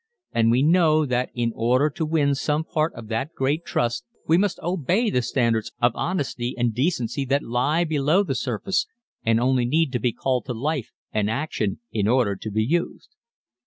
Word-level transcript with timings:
And 0.31 0.49
we 0.49 0.63
know 0.63 1.05
that 1.05 1.29
in 1.35 1.53
order 1.53 1.87
to 1.91 2.07
win 2.07 2.33
some 2.33 2.63
part 2.63 2.91
of 2.95 3.07
that 3.09 3.35
great 3.35 3.63
trust 3.63 4.03
we 4.27 4.35
must 4.35 4.57
obey 4.63 5.11
the 5.11 5.21
standards 5.21 5.73
of 5.79 5.91
honesty 5.93 6.55
and 6.57 6.73
decency 6.73 7.23
that 7.25 7.43
lie 7.43 7.83
below 7.83 8.23
the 8.23 8.33
surface 8.33 8.87
and 9.23 9.39
only 9.39 9.65
need 9.65 9.91
to 9.91 9.99
be 9.99 10.11
called 10.11 10.45
to 10.45 10.55
life 10.55 10.89
and 11.11 11.29
action 11.29 11.81
in 11.91 12.07
order 12.07 12.35
to 12.35 12.49
be 12.49 12.63
used. 12.63 13.09